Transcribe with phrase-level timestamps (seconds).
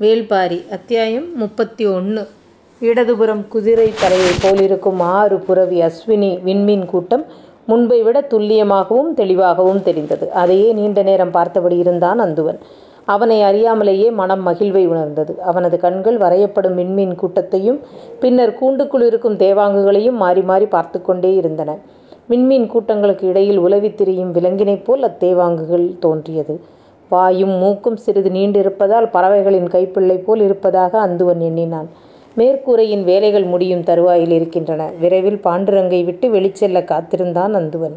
[0.00, 2.26] வேள்பாரி அத்தியாயம் முப்பத்தி ஒன்று
[2.80, 7.24] இடதுபுறம் குதிரை தலையைப் போலிருக்கும் ஆறு புரவி அஸ்வினி விண்மீன் கூட்டம்
[7.66, 10.32] முன்பை விட துல்லியமாகவும் தெளிவாகவும் தெரிந்தது.
[10.32, 12.58] அதையே நீண்ட நேரம் பார்த்தபடி இருந்தான் அந்துவன்.
[13.04, 15.42] அவனை அறியாமலேயே மனம் மகிழ்வை உணர்ந்தது.
[15.42, 17.80] அவனது கண்கள் வரையப்படும் விண்மீன் கூட்டத்தையும்
[18.20, 21.78] பின்னர் கூண்டுக்குள் இருக்கும் தேவாங்குகளையும் மாறி மாறி பார்த்து கொண்டே இருந்தன.
[22.28, 26.60] விண்மீன் கூட்டங்களுக்கு இடையில் உலவித் திரியும் விலங்கினைப் போல் அத்தேவாங்குகள் தோன்றியது.
[27.10, 31.88] வாயும் மூக்கும் சிறிது நீண்டிருப்பதால் பறவைகளின் கைப்பிள்ளை போல் இருப்பதாக அந்துவன் எண்ணினான்.
[32.36, 34.82] மேற்கூரையின் வேலைகள் முடியும் தருவாயில் இருக்கின்றன.
[35.00, 37.96] விரைவில் பாண்டுரங்கை விட்டு வெளிச்செல்ல காத்திருந்தான் அந்துவன்.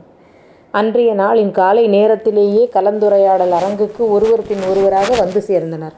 [0.72, 5.96] அன்றைய நாளின் காலை நேரத்திலேயே கலந்துரையாடல் அரங்குக்கு ஒருவர் பின் ஒருவராக வந்து சேர்ந்தனர்.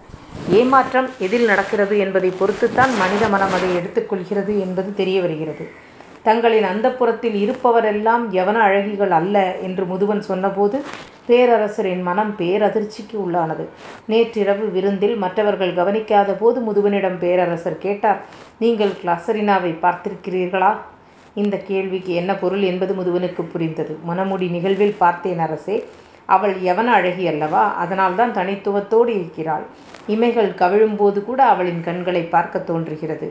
[0.51, 5.65] ஏமாற்றம் எதில் நடக்கிறது என்பதை பொறுத்துத்தான் மனித மனம் அதை எடுத்துக்கொள்கிறது என்பது தெரிய வருகிறது.
[6.27, 9.35] தங்களின் அந்தப்புறத்தில் இருப்பவரெல்லாம் யவன அழகிகள் அல்ல
[9.67, 10.77] என்று முதுவன் சொன்னபோது
[11.29, 13.63] பேரரசரின் மனம் பேரதிர்ச்சிக்கு உள்ளானது.
[14.11, 18.19] நேற்றிரவு விருந்தில் மற்றவர்கள் கவனிக்காத போது முதுவனிடம் பேரரசர் கேட்டார்
[18.59, 20.71] நீங்கள் கிளாசரினாவை பார்த்திருக்கிறீர்களா?
[21.33, 23.93] இந்த கேள்விக்கு என்ன பொருள் என்பது முதுவனுக்கு புரிந்தது.
[24.09, 25.77] மனமுடி நிகழ்வில் பார்த்தேன் அரசே
[26.25, 27.63] அவள் யவன அழகி அல்லவா?
[27.83, 29.65] அதனால்தான் தனித்துவத்தோடு இருக்கிறாள்.
[30.07, 33.27] இமைகள் கவிழும்போது கூட அவளின் கண்களை பார்க்க தோன்றுகிறது.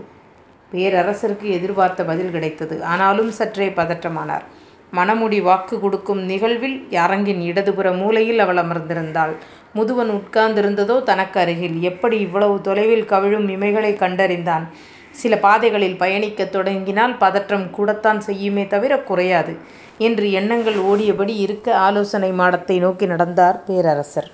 [0.72, 2.84] பேரரசருக்கு எதிர்பார்த்த பதில் கிடைத்தது.
[2.84, 4.44] ஆனாலும் சற்றே பதற்றமானார்.
[4.92, 9.32] மணமுடி வாக்கு கொடுக்கும் நிகழ்வில் அரங்கின் இடதுபுற மூலையில் அவள் அமர்ந்திருந்தாள்.
[9.76, 11.80] முதுவன் உட்கார்ந்திருந்ததோ தனக்கு அருகில்.
[11.82, 14.66] எப்படி இவ்வளவு தொலைவில் கவிழும் இமைகளை கண்டறிந்தான்.
[15.10, 19.52] சில பாதைகளில் பயணிக்கத் தொடங்கினால் பதற்றம் கூடத்தான் செய்யுமே தவிர குறையாது
[19.98, 24.30] என்று எண்ணங்கள் ஓடியபடி இருக்க ஆலோசனை மாடத்தை நோக்கி நடந்தார் பேரரசர்.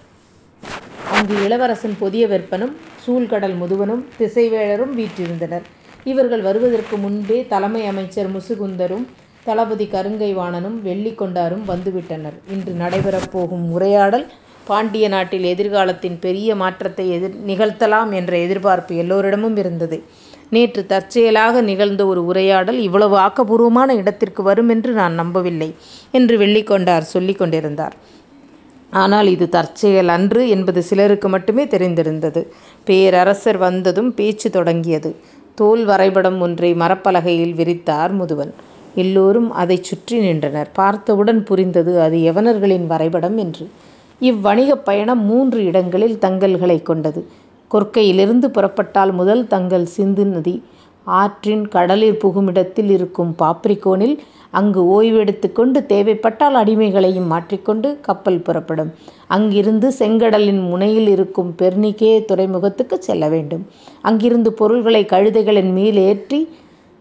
[1.17, 5.67] அங்கு இளவரசன் புதிய வெப்பனும் சூழ்கடல் முதுவனும் திசைவேழரும் வீற்றிருந்தனர்.
[6.05, 9.07] இவர்கள் வருவதற்கு முன்பே தலைமை அமைச்சர் முசுகுந்தரும்
[9.47, 12.37] தளபதி கருங்கைவாணனும் வெள்ளிக்கொண்டாரும் வந்துவிட்டனர்.
[12.47, 14.27] இன்று நடைபெறப் போகும் உரையாடல்
[14.67, 19.99] பாண்டிய நாட்டில் எதிர்காலத்தின் பெரிய மாற்றத்தை எதிர் நிகழ்த்தலாம் என்ற எதிர்பார்ப்பு எல்லோரிடமும் இருந்தது.
[20.49, 25.75] நேற்று தற்செயலாக நிகழ்ந்த ஒரு உரையாடல் இவ்வளவு ஆக்கபூர்வமான இடத்திற்கு வரும் என்று நான் நம்பவில்லை
[26.11, 27.97] என்று வெள்ளிக்கொண்டார் சொல்லிக் கொண்டிருந்தார்.
[28.93, 32.41] ஆனால் இது தற்செயல் அன்று என்பது சிலருக்கு மட்டுமே தெரிந்திருந்தது.
[32.85, 35.11] பேரரசர் வந்ததும் பேச்சு தொடங்கியது.
[35.61, 38.53] தோல் வரைபடம் ஒன்றை மரப்பலகையில் விரித்தார் முதுவன்.
[38.95, 40.71] எல்லோரும் அதை சுற்றி நின்றனர்.
[40.73, 43.69] பார்த்தவுடன் புரிந்தது அது யவனர்களின் வரைபடம் என்று.
[44.21, 47.27] இவ்வணிகப் பயணம் மூன்று இடங்களில் தங்கல்களை கொண்டது.
[47.71, 50.63] கொற்கையிலிருந்து புறப்பட்டால் முதல் தங்கல் சிந்து நதி.
[51.05, 54.19] ஆற்றின் கடலில் புகுமிடத்தில் இருக்கும் பாப்ரிகோனில்
[54.51, 58.91] அங்கு ஓய்வெடுத்து கொண்டு தேவைப்பட்டால் அடிமைகளையும் மாற்றிக்கொண்டு கப்பல் புறப்படும்.
[59.27, 63.67] அங்கிருந்து செங்கடலின் முனையில் இருக்கும் பெர்னிகே துறைமுகத்துக்கு செல்ல வேண்டும்.
[64.01, 66.41] அங்கிருந்து பொருள்களை கழுதைகளின் மேல் ஏற்றி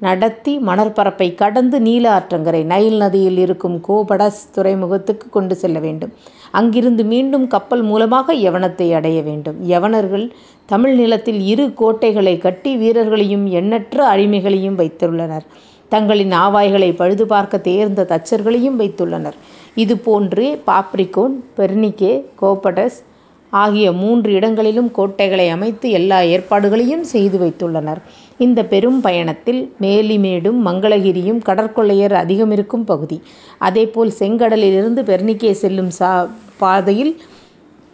[0.01, 6.13] நடத்தி மணற்பரப்பை கடந்து நீல ஆற்றங்கரை நைல் நதியில் இருக்கும் கோபடஸ் துறைமுகத்துக்கு கொண்டு செல்ல வேண்டும்.
[6.51, 9.57] அங்கிருந்து மீண்டும் கப்பல் மூலமாக யவனத்தை அடைய வேண்டும்.
[9.69, 10.25] யவனர்கள்
[10.65, 15.45] தமிழ் நிலத்தில் இரு கோட்டைகளை கட்டி வீரர்களையும் எண்ணற்ற அடிமைகளையும் வைத்துள்ளனர்.
[15.89, 19.37] தங்களின் ஆவாய்களை பழுது பார்க்க தேர்ந்த தச்சர்களையும் வைத்துள்ளனர்.
[19.83, 22.99] இது போன்று பாப்ரிகோன் பெர்னிகே கோபடஸ்
[23.53, 28.01] ஆகிய மூன்று இடங்களிலும் கோட்டைகளை அமைத்து எல்லா ஏற்பாடுகளையும் செய்து வைத்துள்ளனர்.
[28.45, 33.17] இந்த பெரும் பயணத்தில் மேலிமேடும் மங்களகிரியும் கடற்கொள்ளையர் அதிகம் இருக்கும் பகுதி.
[33.67, 36.11] அதேபோல் செங்கடலிலிருந்து பெர்னிக்கே செல்லும் சா
[36.57, 37.13] பாதையில்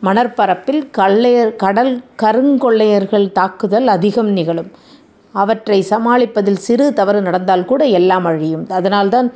[0.03, 4.71] மணற்பரப்பில் கள்ளையர் கடல் கருங்கொள்ளையர்கள் தாக்குதல் அதிகம் நிகழும்.
[5.41, 8.65] அவற்றை சமாளிப்பதில் சிறு தவறு நடந்தால் கூட எல்லாம் அழியும்.
[8.79, 9.29] அதனால்தான்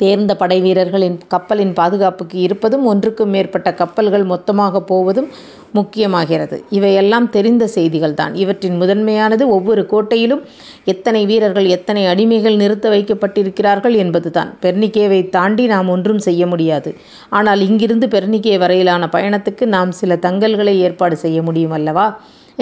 [0.00, 5.28] தேர்ந்த படை வீரர்களின் கப்பலின் பாதுகாப்புக்கு இருப்பதும் ஒன்றுக்கும் மேற்பட்ட கப்பல்கள் மொத்தமாக போவதும்
[5.74, 6.56] முக்கியமாகிறது.
[6.70, 10.42] இவையெல்லாம் தெரிந்த செய்திகள் தான் இவற்றின் முதன்மையானது ஒவ்வொரு கோட்டையிலும்
[10.84, 14.50] எத்தனை வீரர்கள் எத்தனை அடிமைகள் நிறுத்த வைக்கப்பட்டிருக்கிறார்கள் என்பதுதான்.
[14.62, 16.92] பெர்னிகேவை தாண்டி நாம் ஒன்றும் செய்ய முடியாது.
[17.30, 22.08] ஆனால் இங்கிருந்து பெர்னிகே வரையிலான பயணத்துக்கு நாம் சில தங்கல்களை ஏற்பாடு செய்ய முடியும் அல்லவா?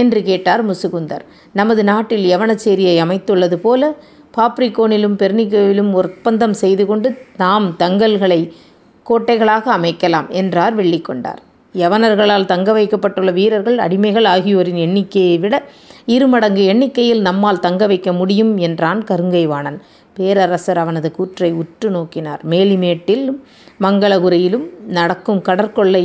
[0.02, 1.24] என்று கேட்டார் முசுகுந்தர்.
[1.52, 3.90] நமது நாட்டில் யவனச்சேரியை அமைத்துள்ளது போல
[4.36, 8.40] பாப்ரிகோனிலும் பெர்னிகோவிலும் ஒப்பந்தம் செய்து கொண்டு நாம் தங்கல்களை
[9.06, 11.40] கோட்டைகளாக அமைக்கலாம் என்றார் வெள்ளிக்கொண்டார்.
[11.74, 15.56] யவனர்களால் தங்க வைக்கப்பட்டுள்ள வீரர்கள் அடிமைகள் ஆகியோரின் எண்ணிக்கையை விட
[16.14, 19.78] இருமடங்கு எண்ணிக்கையில் நம்மால் தங்க வைக்க முடியும் என்றான் கருங்கைவாணன்.
[20.16, 22.40] பேரரசர் அவனது கூற்றை உற்று நோக்கினார்.
[22.50, 23.40] மேலிமேட்டிலும்
[23.80, 24.66] மங்களகுரையிலும்
[24.98, 26.04] நடக்கும் கடற்கொள்ளை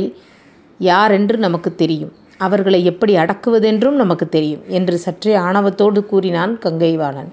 [0.80, 2.12] யாரென்று நமக்கு தெரியும்.
[2.38, 7.30] அவர்களை எப்படி அடக்குவதென்றும் நமக்கு தெரியும் என்று சற்றே ஆணவத்தோடு கூறினான் கங்கைவாணன்.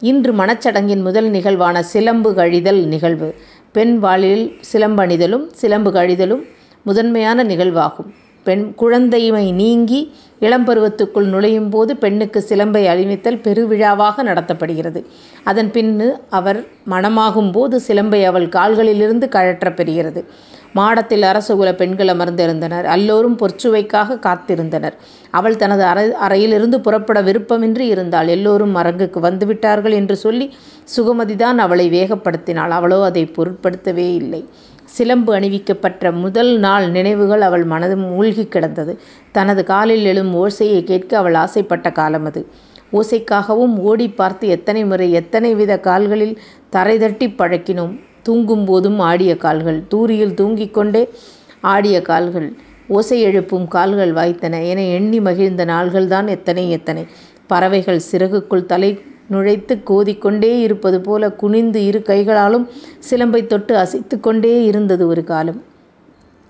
[0.00, 3.34] இன்று மணச்சடங்கின் முதல் நிகழ்வான சிலம்பு கழிதல் நிகழ்வு.
[3.72, 6.42] பெண் வாளில் சிலம்பணிதலும் சிலம்பு கழிதலும்
[6.82, 8.14] முதன்மையான நிகழ்வாகும்.
[8.42, 15.04] பெண் குழந்தைமை நீங்கி இளம்பருவத்துக்குள் நுழையும் போது பெண்ணுக்கு சிலம்பை அணிவித்தல் பெருவிழாவாக நடத்தப்படுகிறது.
[15.44, 20.24] அதன் பின்னு அவர் மணமாகும் போது சிலம்பை அவள் கால்களிலிருந்து கழற்ற பெறுகிறது.
[20.74, 22.86] மாடத்தில் அரசகுல பெண்கள் அமர்ந்திருந்தனர்.
[22.96, 24.96] எல்லோரும் பொற்சுவைக்காக காத்திருந்தனர்.
[25.30, 28.28] அவள் தனது அறை அறையிலிருந்து புறப்பட விருப்பமின்றி இருந்தாள்.
[28.28, 30.46] எல்லோரும் அரங்குக்கு வந்துவிட்டார்கள் என்று சொல்லி
[30.96, 32.72] சுகமதிதான் அவளை வேகப்படுத்தினாள்.
[32.78, 34.42] அவளோ அதை பொருட்படுத்தவே இல்லை.
[34.84, 38.92] சிலம்பு அணிவிக்கப்பட்ட முதல் நாள் நினைவுகள் அவள் மனதும் மூழ்கி கிடந்தது.
[39.32, 42.42] தனது காலில் எழும் ஓசையை கேட்க அவள் ஆசைப்பட்ட காலம் அது.
[42.92, 46.34] ஓசைக்காகவும் ஓடி பார்த்து எத்தனை முறை எத்தனை வித கால்களில்
[46.70, 47.94] தரை தட்டி பழக்கினோம்.
[48.24, 49.78] தூங்கும் போதும் ஆடிய கால்கள்.
[49.88, 51.02] தூரியில் தூங்கிக் கொண்டே
[51.72, 52.48] ஆடிய கால்கள்.
[52.88, 54.54] ஓசை எழுப்பும் கால்கள் வாய்த்தன.
[54.68, 57.04] என எண்ணி மகிழ்ந்த நாள்கள்தான் எத்தனை எத்தனை.
[57.46, 58.90] பறவைகள் சிறகுக்குள் தலை
[59.30, 62.66] நுழைத்து கோதிக்கொண்டே இருப்பது போல குனிந்து இரு கைகளாலும்
[63.10, 65.62] சிலம்பை தொட்டு அசைத்து கொண்டே இருந்தது ஒரு காலம்.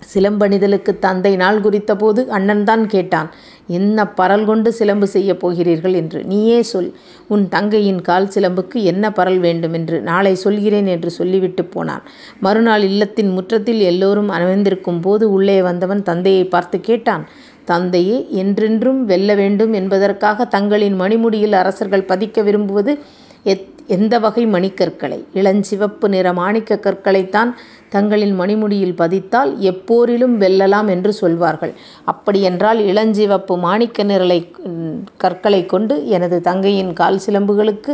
[0.01, 3.29] சிலம்பணிதலுக்கு தந்தை நாள் குறித்த போது அண்ணன்தான் கேட்டான்
[3.67, 6.19] என்ன பரல் கொண்டு சிலம்பு செய்யப் போகிறீர்கள் என்று?
[6.23, 6.89] நீயே சொல்.
[7.27, 12.03] உன் தங்கையின் கால் சிலம்புக்கு என்ன பரல் வேண்டும் என்று நாளை சொல்கிறேன் என்று சொல்லிவிட்டு போனான்.
[12.39, 17.25] மறுநாள் இல்லத்தின் முற்றத்தில் எல்லோரும் அணிந்திருக்கும் போது உள்ளே வந்தவன் தந்தையை பார்த்து கேட்டான்
[17.65, 22.93] தந்தையே என்றென்றும் வெல்ல வேண்டும் என்பதற்காக தங்களின் மணிமுடியில் அரசர்கள் பதிக்க விரும்புவது
[23.43, 25.17] எத் எந்த வகை மணிக்கற்களை?
[25.33, 27.49] இளஞ்சிவப்பு நிற மாணிக்க கற்களைத்தான்
[27.95, 31.73] தங்களின் மணிமுடியில் பதித்தால் எப்போரிலும் வெல்லலாம் என்று சொல்வார்கள்.
[32.11, 34.39] அப்படியென்றால் இளஞ்சிவப்பு மாணிக்க நிரலை
[35.23, 37.93] கற்களை கொண்டு எனது தங்கையின் கால் சிலம்புகளுக்கு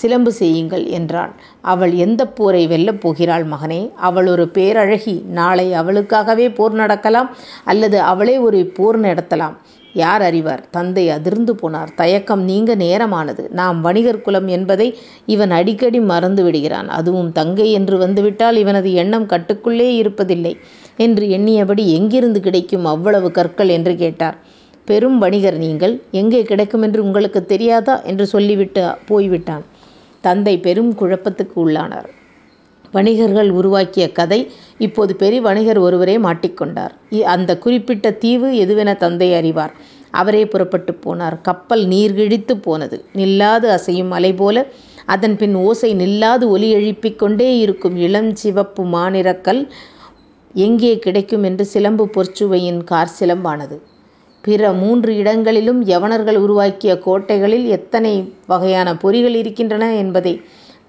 [0.00, 1.32] சிலம்பு செய்யுங்கள் என்றாள்
[1.72, 3.80] அவள் எந்த போரை வெல்லப் போகிறாள் மகனே?
[4.08, 5.14] அவள் ஒரு பேரழகி.
[5.38, 7.28] நாளை அவளுக்காகவே போர் நடக்கலாம்
[7.64, 9.56] அல்லது அவளே ஒரு போர் நடத்தலாம்.
[9.92, 10.70] யார் அறிவார்?
[10.70, 11.88] தந்தை அதிர்ந்து போனார்.
[11.94, 13.50] தயக்கம் நீங்க நேரமானது.
[13.50, 16.88] நாம் வணிகர் குலம் என்பதை இவன் அடிக்கடி மறந்து விடுகிறான்.
[16.88, 20.56] அதுவும் தங்கை என்று வந்துவிட்டால் இவனது எண்ணம் கட்டுக்குள்ளே இருப்பதில்லை
[20.96, 24.36] என்று எண்ணியபடி எங்கிருந்து கிடைக்கும் அவ்வளவு கற்கள் என்று கேட்டார்.
[24.84, 28.02] பெரும் வணிகர் நீங்கள் எங்கே கிடைக்கும் என்று உங்களுக்கு தெரியாதா?
[28.02, 29.64] என்று சொல்லிவிட்டு போய்விட்டான்.
[30.20, 32.10] தந்தை பெரும் குழப்பத்துக்கு உள்ளானார்.
[32.92, 34.40] வணிகர்கள் உருவாக்கிய கதை
[34.86, 36.94] இப்போது பெரிய வணிகர் ஒருவரே மாட்டிக்கொண்டார்.
[37.34, 39.74] அந்த குறிப்பிட்ட தீவு எதுவென தந்தை அறிவார்.
[40.20, 41.36] அவரே புறப்பட்டு போனார்.
[41.48, 42.96] கப்பல் நீர்கிழித்து போனது.
[43.20, 44.66] நில்லாது அசையும் அலை போல
[45.14, 49.62] அதன் பின் ஓசை நில்லாது ஒலி எழுப்பிக் கொண்டே இருக்கும் இளம் சிவப்பு மாநிறக்கல்
[50.54, 53.76] எங்கே கிடைக்கும் என்று சிலம்பு பொற்சுவையின் கார் சிலம்பானது.
[54.44, 58.12] பிற மூன்று இடங்களிலும் யவனர்கள் உருவாக்கிய கோட்டைகளில் எத்தனை
[58.46, 60.34] வகையான பொறிகள் இருக்கின்றன என்பதை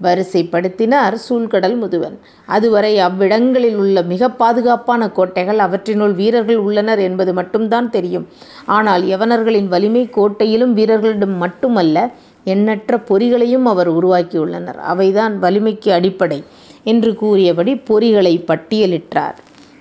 [0.03, 2.15] வரிசைப்படுத்தினார் சூழ்கடல் முதுவன்.
[2.45, 8.25] அதுவரை அவ்விடங்களில் உள்ள மிக பாதுகாப்பான கோட்டைகள் அவற்றினுள் வீரர்கள் உள்ளனர் என்பது மட்டும்தான் தெரியும்.
[8.65, 12.09] ஆனால் யவனர்களின் வலிமை கோட்டையிலும் வீரர்களிடம் மட்டுமல்ல
[12.44, 14.80] எண்ணற்ற பொறிகளையும் அவர் உருவாக்கியுள்ளனர்.
[14.92, 16.44] அவைதான் வலிமைக்கு அடிப்படை
[16.83, 19.39] என்று கூறியபடி பொறிகளை பட்டியலிட்டார்.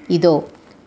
[0.08, 0.34] இதோ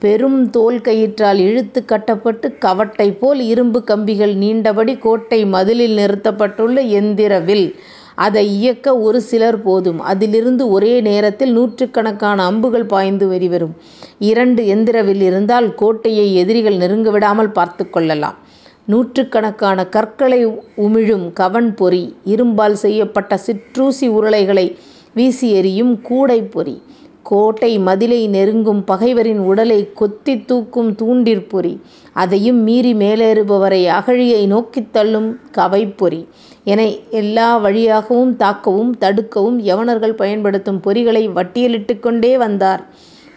[0.01, 7.69] பெரும் தோல் கயிற்றால் இழுத்து கட்டப்பட்டு கவட்டை போல் இரும்பு கம்பிகள் நீண்டபடி கோட்டை மதிலில் நிறுத்தப்பட்டுள்ள எந்திர வில்
[8.15, 10.01] அதை இயக்க ஒரு சிலர் போதும்.
[10.01, 13.75] அதிலிருந்து ஒரே நேரத்தில் நூற்றுக்கணக்கான அம்புகள் பாய்ந்து வெளிவரும்.
[14.19, 18.37] இரண்டு எந்திரவில் இருந்தால் கோட்டையை எதிரிகள் நெருங்க விடாமல் பார்த்து கொள்ளலாம்.
[18.85, 20.45] நூற்றுக்கணக்கான கற்களை
[20.77, 24.75] உமிழும் கவன் பொறி இரும்பால் செய்யப்பட்ட சிற்றூசி உருளைகளை
[25.13, 26.81] வீசி எறியும் கூடை பொறி
[27.23, 31.79] கோட்டை மதிலை நெருங்கும் பகைவரின் உடலை கொத்தி தூக்கும் தூண்டிற்பொறி
[32.13, 36.27] அதையும் மீறி மேலேறுபவரை அகழியை நோக்கித் தள்ளும் கவைப்பொறி
[36.65, 36.81] என
[37.21, 42.83] எல்லா வழியாகவும் தாக்கவும் தடுக்கவும் யவனர்கள் பயன்படுத்தும் பொறிகளை வட்டியலிட்டு கொண்டே வந்தார்.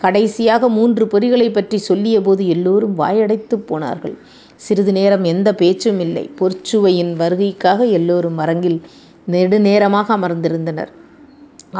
[0.00, 4.14] கடைசியாக மூன்று பொறிகளை பற்றி சொல்லியபோது எல்லோரும் வாயடைத்து போனார்கள்.
[4.56, 6.24] சிறிது நேரம் எந்த பேச்சும் இல்லை.
[6.40, 8.78] பொற்சுவையின் வருகைக்காக எல்லோரும் அரங்கில்
[9.34, 10.92] நெடுநேரமாக அமர்ந்திருந்தனர்.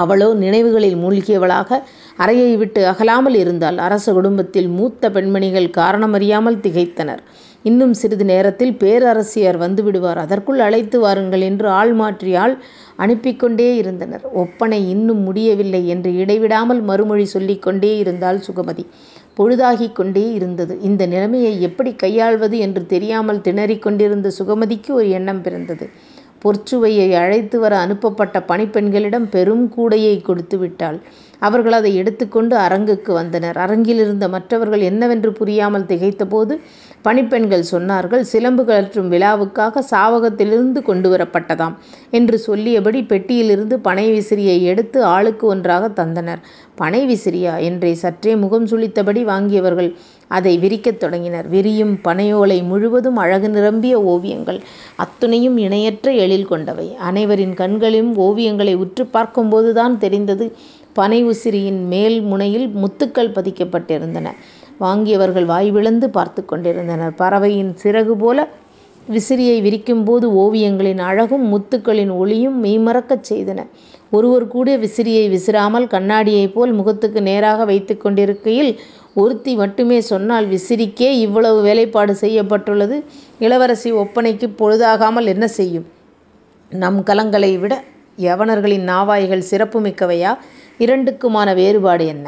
[0.03, 1.79] அவளோ நினைவுகளில் மூழ்கியவளாக
[2.17, 7.23] அறையை விட்டு அகலாமல் இருந்தாள் அரச குடும்பத்தில் மூத்த பெண்மணிகள் காரணமறியாமல் திகைத்தனர்.
[7.67, 10.19] இன்னும் சிறிது நேரத்தில் பேரரசியார் வந்துவிடுவார்.
[10.25, 12.55] அதற்குள் அழைத்து வாருங்கள் என்று ஆள் மாற்றி ஆள்
[12.99, 14.25] அனுப்பிக்கொண்டே இருந்தனர்.
[14.35, 18.85] ஒப்பனை இன்னும் முடியவில்லை என்று இடைவிடாமல் மறுமொழி சொல்லிக் கொண்டே இருந்தாள் சுகமதி.
[19.35, 20.75] பொழுதாகிக் கொண்டே இருந்தது.
[20.81, 25.89] இந்த நிலைமையை எப்படி கையாள்வது என்று தெரியாமல் திணறிக் கொண்டிருந்த சுகமதிக்கு ஒரு எண்ணம் பிறந்தது.
[26.45, 30.99] பொற்சுவையை அழைத்து வர அனுப்பப்பட்ட பணிப்பெண்களிடம் பெரும் கூடையை கொடுத்து விட்டாள்.
[31.39, 33.59] அவர்கள் அதை எடுத்துக்கொண்டு அரங்குக்கு வந்தனர்.
[33.59, 36.55] அரங்கில் இருந்த மற்றவர்கள் என்னவென்று புரியாமல் திகைத்தபோது
[37.03, 41.75] பணிப்பெண்கள் சொன்னார்கள் சிலம்பு கழற்றும் விழாவுக்காக சாவகத்திலிருந்து கொண்டு வரப்பட்டதாம்
[42.11, 46.41] என்று சொல்லியபடி பெட்டியிலிருந்து பனை விசிறியை எடுத்து ஆளுக்கு ஒன்றாக தந்தனர்.
[46.75, 47.55] பனை விசிறியா?
[47.61, 49.91] என்றே சற்றே முகம் சுளித்தபடி வாங்கியவர்கள்
[50.29, 51.49] அதை விரிக்கத் தொடங்கினர்.
[51.49, 54.61] விரியும் பனையோலை முழுவதும் அழகு நிரம்பிய ஓவியங்கள்
[54.99, 56.97] அத்துணையும் இணையற்ற எழில் கொண்டவை.
[57.01, 60.53] அனைவரின் கண்களும் ஓவியங்களை உற்று பார்க்கும்போதுதான் தெரிந்தது
[60.93, 64.29] பனை உசிரியின் மேல் முனையில் முத்துக்கள் பதிக்கப்பட்டிருந்தன.
[64.81, 67.15] வாங்கியவர்கள் வாய் விழுந்து பார்த்து கொண்டிருந்தனர்.
[67.15, 68.49] பறவையின் சிறகு போல
[69.11, 73.67] விசிறியை விரிக்கும்போது ஓவியங்களின் அழகும் முத்துக்களின் ஒளியும் மெய்மறக்கச் செய்தன.
[74.11, 78.81] ஒருவர் கூட விசிறியை விசிறாமல் கண்ணாடியைப் போல் முகத்துக்கு நேராக வைத்துக் கொண்டிருக்கையில்
[79.21, 82.97] ஒருத்தி மட்டுமே சொன்னால் விசிறிக்கே இவ்வளவு வேலைப்பாடு செய்யப்பட்டுள்ளது.
[83.39, 85.87] இளவரசி ஒப்பனைக்கு பொழுதாகாமல் என்ன செய்யும்?
[86.71, 87.75] நம் கலங்களை விட
[88.19, 90.33] யவனர்களின் நாவாய்கள் சிறப்பு மிக்கவையா
[90.79, 92.27] இரண்டுக்குமான வேறுபாடு என்ன?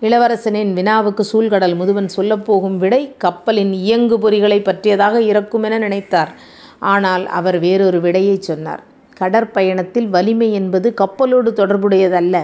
[0.00, 6.32] இளவரசனின் வினாவுக்கு சூழ்கடல் முதுவன் சொல்லப்போகும் விடை கப்பலின் இயங்கு பொறிகளை பற்றியதாக இருக்குமென நினைத்தார்.
[6.78, 8.82] ஆனால் அவர் வேறொரு விடையை சொன்னார்.
[9.18, 12.36] கடற்பயணத்தில் வலிமை என்பது கப்பலோடு தொடர்புடையதல்ல.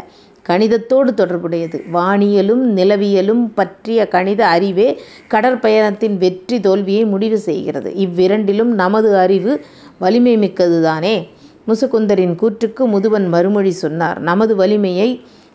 [0.48, 1.78] கணிதத்தோடு தொடர்புடையது.
[1.96, 4.88] வானியலும் நிலவியலும் பற்றிய கணித அறிவே
[5.34, 7.90] கடற்பயணத்தின் வெற்றி தோல்வியை முடிவு செய்கிறது.
[8.04, 9.52] இவ்விரண்டிலும் நமது அறிவு
[9.98, 11.16] வலிமை மிக்கதுதானே
[11.68, 14.18] முசுகுந்தரின் கூற்றுக்கு முதுவன் மறுமொழி சொன்னார்.
[14.20, 15.08] நமது வலிமையை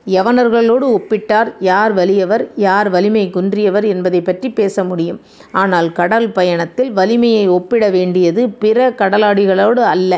[0.08, 1.50] யவனர்களோடு ஒப்பிட்டார்.
[1.60, 5.20] யார் வலியவர் யார் வலிமை குன்றியவர் என்பதை பற்றி பேச முடியும்.
[5.62, 10.14] ஆனால் கடல் பயணத்தில் வலிமையை ஒப்பிட வேண்டியது பிற கடலாடிகளோடு அல்ல.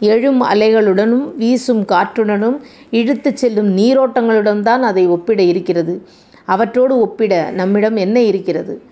[0.00, 2.56] எழும் அலைகளுடனும் வீசும் காற்றுடனும்
[2.90, 6.02] இழுத்துச் செல்லும் நீரோட்டங்களுடன் அதை ஒப்பிட இருக்கிறது.
[6.44, 8.82] அவற்றோடு ஒப்பிட நம்மிடம் என்ன இருக்கிறது?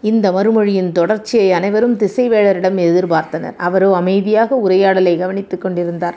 [0.00, 3.54] இந்த மறுமொழியின் தொடர்ச்சியை அனைவரும் திசைவேளரிடம் எதிர்பார்த்தனர்.
[3.56, 6.14] அவரோ அமைதியாக உரையாடலை கவனித்துக் கொண்டிருந்தார்.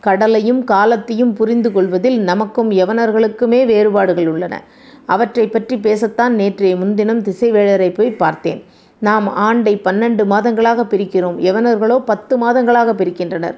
[0.00, 4.62] கடலையும் காலத்தையும் புரிந்து கொள்வதில் நமக்கும் யவனர்களுக்குமே வேறுபாடுகள் உள்ளன.
[5.06, 8.62] அவற்றை பற்றி பேசத்தான் நேற்றைய முன்தினம் திசைவேழரை போய் பார்த்தேன்.
[8.98, 11.36] நாம் ஆண்டை பன்னெண்டு மாதங்களாக பிரிக்கிறோம்.
[11.38, 13.54] யவனர்களோ பத்து மாதங்களாக பிரிக்கின்றனர்.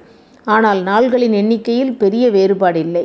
[0.46, 3.04] ஆனால் நாள்களின் எண்ணிக்கையில் பெரிய வேறுபாடு இல்லை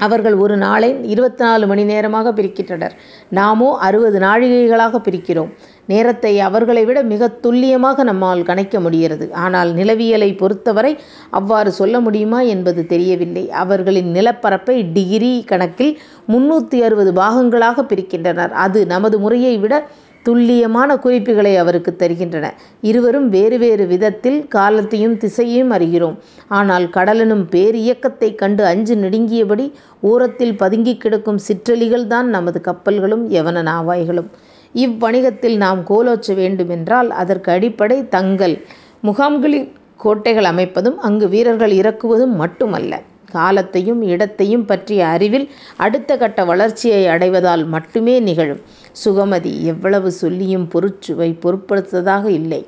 [0.00, 2.94] அவர்கள் ஒரு நாளை இருபத்தி நாலு மணி நேரமாக பிரிக்கின்றனர்.
[3.30, 5.50] நாமோ அறுபது நாழிகைகளாக பிரிக்கிறோம்.
[5.86, 9.26] நேரத்தை அவர்களை விட மிக துல்லியமாக நம்மால் கணிக்க முடிகிறது.
[9.32, 10.96] ஆனால் நிலவியலை பொறுத்தவரை
[11.30, 13.44] அவ்வாறு சொல்ல முடியுமா என்பது தெரியவில்லை.
[13.50, 18.52] அவர்களின் நிலப்பரப்பை டிகிரி கணக்கில் முன்னூற்றி அறுபது பாகங்களாக பிரிக்கின்றனர்.
[18.66, 19.86] அது நமது முறையை விட
[20.22, 22.46] துல்லியமான குறிப்புகளை அவருக்கு தருகின்றன.
[22.80, 26.16] இருவரும் வேறு வேறு விதத்தில் காலத்தையும் திசையையும் அறிகிறோம்.
[26.48, 29.66] ஆனால் கடலெனும் பேரியக்கத்தை கண்டு அஞ்சு நெடுங்கியபடி
[30.00, 34.30] ஓரத்தில் பதுங்கி கிடக்கும் சிற்றலிகள் தான் நமது கப்பல்களும் யவன நாவாய்களும்.
[34.74, 38.56] இவ்வணிகத்தில் நாம் கோலோச்ச வேண்டுமென்றால் அதற்கு அடிப்படை தங்கள்
[39.00, 42.92] முகாம்களில் கோட்டைகள் அமைப்பதும் அங்கு வீரர்கள் இறக்குவதும் மட்டுமல்ல.
[43.30, 45.46] காலத்தையும் இடத்தையும் பற்றிய அறிவில்
[45.76, 48.62] அடுத்த கட்ட வளர்ச்சியை அடைவதால் மட்டுமே நிகழும்.
[49.04, 52.62] சுகமதி எவ்வளவு சொல்லியும் பொருட்சுவை பொருட்படுத்ததாக இல்லை.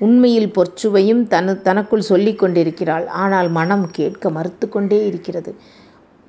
[0.00, 3.06] உண்மையில் பொற்சுவையும் தனு தனக்குள் சொல்லிக் கொண்டிருக்கிறாள்.
[3.22, 5.52] ஆனால் மனம் கேட்க மறுத்து கொண்டே இருக்கிறது.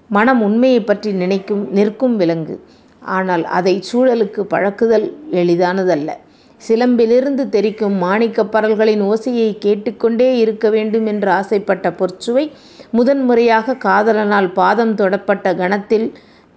[0.09, 2.55] மனம் உண்மையை பற்றி நினைக்கும் நிற்கும் விலங்கு.
[3.01, 5.05] ஆனால் அதை சூழலுக்கு பழக்குதல்
[5.41, 6.09] எளிதானதல்ல.
[6.61, 12.43] சிலம்பிலிருந்து தெரிக்கும் மாணிக்கப் பரல்களின் ஓசையை கேட்டுக்கொண்டே இருக்க வேண்டும் என்று ஆசைப்பட்ட பொற்சுவை
[12.91, 16.07] முதன்முறையாக காதலனால் பாதம் தொடப்பட்ட கணத்தில்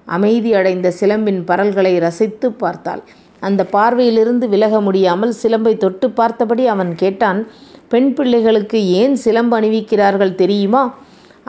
[0.09, 3.03] அமைதி அடைந்த சிலம்பின் பரல்களை ரசித்து பார்த்தாள்.
[3.43, 7.41] அந்த பார்வையிலிருந்து விலக முடியாமல் சிலம்பை தொட்டு பார்த்தபடி அவன் கேட்டான்
[7.89, 10.83] பெண் பிள்ளைகளுக்கு ஏன் சிலம்பு அணிவிக்கிறார்கள் தெரியுமா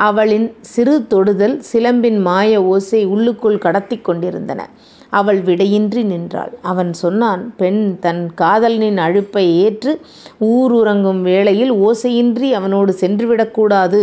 [0.07, 4.61] அவளின் சிறு தொடுதல் சிலம்பின் மாய ஓசை உள்ளுக்குள் கடத்தி கொண்டிருந்தன.
[5.09, 6.53] அவள் விடையின்றி நின்றாள்.
[6.61, 9.91] அவன் சொன்னான் பெண் தன் காதலனின் அழுப்பை ஏற்று
[10.51, 14.01] ஊருறங்கும் வேளையில் ஓசையின்றி அவனோடு சென்றுவிடக்கூடாது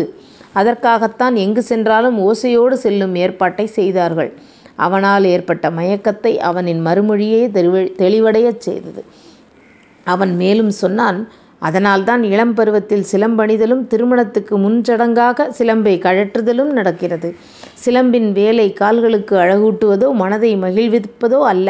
[0.55, 4.31] அதற்காகத்தான் எங்கு சென்றாலும் ஓசையோடு செல்லும் ஏற்பாட்டை செய்தார்கள்.
[4.87, 7.43] அவனால் ஏற்பட்ட மயக்கத்தை அவனின் மறுமொழியே
[8.03, 9.03] தெளிவடையச் செய்தது.
[10.07, 11.21] அவன் மேலும் சொன்னான்
[11.69, 17.29] அதனால்தான் இளம் பருவத்தில் சிலம்பணிதலும் திருமணத்துக்கு முன்சடங்காக சிலம்பை கழற்றுதலும் நடக்கிறது.
[17.85, 21.69] சிலம்பின் வேலை கால்களுக்கு அழகூட்டுவதோ மனதை மகிழ்விப்பதோ அல்ல.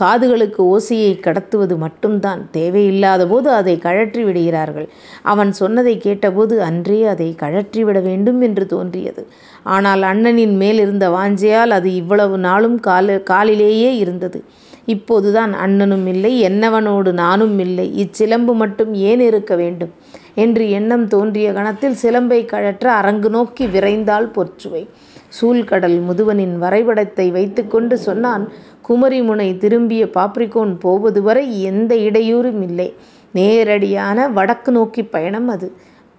[0.00, 2.40] காதுகளுக்கு ஓசையை கடத்துவது மட்டும்தான்.
[2.50, 4.88] தேவையில்லாத போது அதை கழற்றி விடுகிறார்கள்.
[5.22, 9.24] அவன் சொன்னதை கேட்டபோது அன்றே அதை கழற்றிவிட வேண்டும் என்று தோன்றியது.
[9.62, 14.40] ஆனால் அண்ணனின் மேல் இருந்த வாஞ்சையால் அது இவ்வளவு நாளும் கால காலிலேயே இருந்தது.
[14.86, 17.86] இப்போதுதான் அண்ணனும் இல்லை என்னவனோடு நானும் இல்லை.
[17.96, 19.92] இச்சிலம்பு மட்டும் ஏன் இருக்க வேண்டும்?
[20.34, 24.82] என்று எண்ணம் தோன்றிய கணத்தில் சிலம்பை கழற்ற அரங்கு நோக்கி விரைந்தாள் பொற்றுவை
[25.32, 28.44] சூழ்கடல் முதுவனின் வரைபடத்தை வைத்துக்கொண்டு சொன்னான்
[28.88, 32.88] குமரிமுனை திரும்பிய பாப்ரிகோன் போவது வரை எந்த இடையூறும் இல்லை.
[33.32, 35.68] நேரடியான வடக்கு நோக்கி பயணம் அது.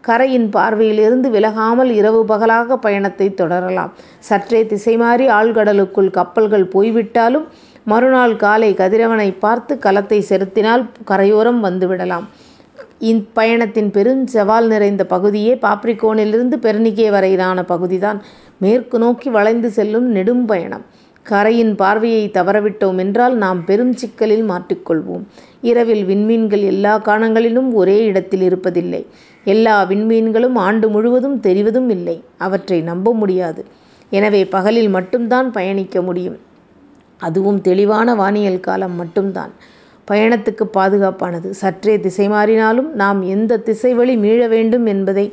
[0.04, 3.92] கரையின் பார்வையிலிருந்து விலகாமல் இரவு பகலாக பயணத்தை தொடரலாம்.
[4.20, 7.48] சற்றே திசை மாறி ஆழ்கடலுக்குள் கப்பல்கள் போய்விட்டாலும்
[7.84, 12.28] மறுநாள் காலை கதிரவனை பார்த்து களத்தை செலுத்தினால் கரையோரம் வந்துவிடலாம்.
[13.02, 18.22] இப்பயணத்தின் பெரும் சவால் நிறைந்த பகுதியே பாப்ரிகோனிலிருந்து பெர்னிகே வரையிலான பகுதிதான்.
[18.58, 20.84] மேற்கு நோக்கி வளைந்து செல்லும் நெடும் பயணம்.
[21.26, 25.24] கரையின் பார்வையை தவறவிட்டோம் என்றால் நாம் பெரும் சிக்கலில் மாட்டிக்கொள்வோம்
[25.62, 29.06] இரவில் விண்மீன்கள் எல்லா காலங்களிலும் ஒரே இடத்தில் இருப்பதில்லை.
[29.44, 32.24] எல்லா விண்மீன்களும் ஆண்டு முழுவதும் தெரிவதும் இல்லை.
[32.38, 33.66] அவற்றை நம்ப முடியாது.
[34.10, 36.38] எனவே பகலில் மட்டும்தான் பயணிக்க முடியும்.
[37.18, 39.52] அதுவும் தெளிவான வானியல் காலம் மட்டும்தான்.
[40.10, 41.50] பயணத்துக்கு பாதுகாப்பானது.
[41.62, 45.26] சற்றே திசை மாறினாலும் நாம் எந்த திசை வழி மீள வேண்டும் என்பதை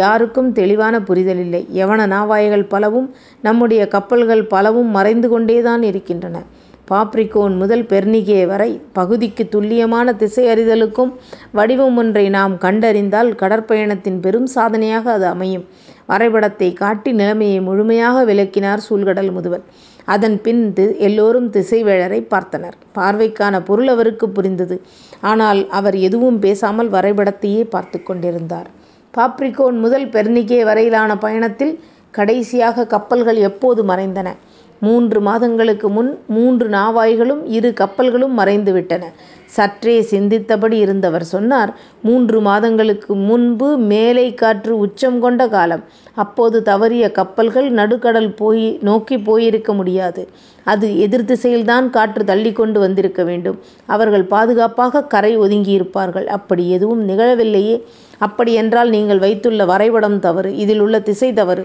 [0.00, 3.08] யாருக்கும் தெளிவான புரிதல் இல்லை யவன நாவாய்கள் பலவும்
[3.42, 6.36] நம்முடைய கப்பல்கள் பலவும் மறைந்து கொண்டேதான் இருக்கின்றன.
[6.90, 11.12] பாப்ரிகோன் முதல் பெர்னிகே வரை பகுதிக்கு துல்லியமான திசை அறிதலுக்கும்
[11.52, 15.64] வடிவம் ஒன்றை நாம் கண்டறிந்தால் கடற்பயணத்தின் பெரும் சாதனையாக அது அமையும்.
[16.06, 19.64] வரைபடத்தை காட்டி நிலைமையை முழுமையாக விளக்கினார் சூழ்கடல் முதுவன்
[20.06, 22.76] அதன் பின் எல்லோரும் திசைவேழரை பார்த்தனர்.
[22.94, 24.80] பார்வைக்கான பொருள் அவருக்கு புரிந்தது.
[25.20, 28.68] ஆனால் அவர் எதுவும் பேசாமல் வரைபடத்தையே பார்த்து கொண்டிருந்தார்.
[29.14, 31.80] பாப்ரிகோன் முதல் பெர்னிகே வரையிலான பயணத்தில்
[32.10, 34.28] கடைசியாக கப்பல்கள் எப்போது மறைந்தன?
[34.84, 39.04] மூன்று மாதங்களுக்கு முன் மூன்று நாவாய்களும் இரு கப்பல்களும் மறைந்துவிட்டன.
[39.56, 41.70] சற்றே சிந்தித்தபடி இருந்தவர் சொன்னார்
[42.02, 45.82] மூன்று மாதங்களுக்கு முன்பு மேலை காற்று உச்சம் கொண்ட காலம்.
[46.14, 50.28] அப்போது தவறிய கப்பல்கள் நடுக்கடல் போய் நோக்கி போயிருக்க முடியாது.
[50.64, 53.58] அது எதிர் திசையில்தான் காற்று தள்ளி கொண்டு வந்திருக்க வேண்டும்.
[53.86, 56.24] அவர்கள் பாதுகாப்பாக கரை ஒதுங்கியிருப்பார்கள்.
[56.38, 57.76] அப்படி எதுவும் நிகழவில்லையே.
[58.18, 60.56] அப்படியென்றால் நீங்கள் வைத்துள்ள வரைபடம் தவறு.
[60.56, 61.64] இதில் உள்ள திசை தவறு.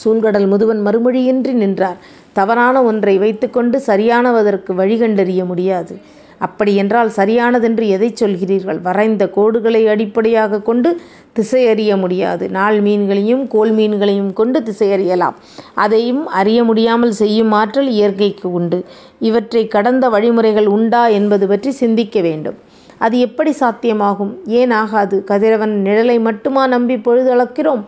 [0.00, 1.96] சூழ்கடல் முதுவன் மறுமொழியின்றி நின்றார்.
[2.32, 5.94] தவறான ஒன்றை வைத்துக்கொண்டு சரியானவதற்கு வழி கண்டறிய முடியாது.
[6.38, 8.80] அப்படியென்றால் சரியானதென்று எதை சொல்கிறீர்கள்?
[8.80, 11.00] வரைந்த கோடுகளை அடிப்படையாக கொண்டு
[11.32, 12.44] திசை அறிய முடியாது.
[12.48, 15.36] நாள் மீன்களையும் கோல் மீன்களையும் கொண்டு திசை அறியலாம்
[15.74, 18.84] அதையும் அறிய முடியாமல் செய்யும் ஆற்றல் இயற்கைக்கு உண்டு.
[19.18, 22.58] இவற்றை கடந்த வழிமுறைகள் உண்டா என்பது பற்றி சிந்திக்க வேண்டும்.
[22.98, 24.32] அது எப்படி சாத்தியமாகும்?
[24.46, 25.24] ஏன் ஆகாது?
[25.24, 27.84] கதிரவன் நிழலை மட்டுமா நம்பி பொழுதளக்கிறோம்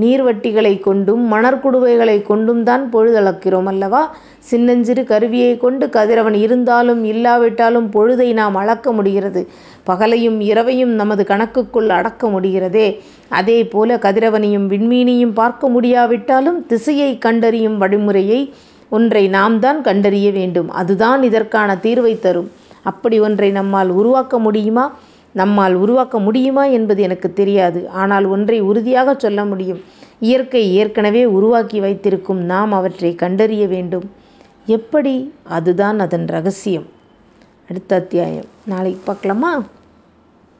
[0.00, 4.14] நீர்வட்டிகளை கொண்டும் மணற்குடுவைகளை கொண்டும் தான் பொழுதளக்கிறோம் அல்லவா?
[4.38, 9.48] சின்னஞ்சிறு கருவியை கொண்டு கதிரவன் இருந்தாலும் இல்லாவிட்டாலும் பொழுதை நாம் அளக்க முடிகிறது.
[9.86, 13.00] பகலையும் இரவையும் நமது கணக்குக்குள் அடக்க முடிகிறதே.
[13.28, 18.50] அதே போல கதிரவனையும் விண்மீனையும் பார்க்க முடியாவிட்டாலும் திசையை கண்டறியும் வழிமுறையை
[18.88, 20.70] ஒன்றை நாம் தான் கண்டறிய வேண்டும்.
[20.70, 22.50] அதுதான் இதற்கான தீர்வை தரும்.
[22.82, 24.96] அப்படி ஒன்றை நம்மால் உருவாக்க முடியுமா?
[25.32, 27.88] நம்மால் உருவாக்க முடியுமா என்பது எனக்கு தெரியாது.
[27.88, 29.80] ஆனால் ஒன்றை உறுதியாக சொல்ல முடியும்.
[30.20, 34.10] இயற்கை ஏற்கனவே உருவாக்கி வைத்திருக்கும் நாம் அவற்றை கண்டறிய வேண்டும்.
[34.66, 35.32] எப்படி?
[35.42, 36.86] அதுதான் அதன் ரகசியம்.
[37.68, 38.44] அடுத்த அத்தியாயம்.
[38.64, 39.62] நாளைக்கு பார்க்கலாமா?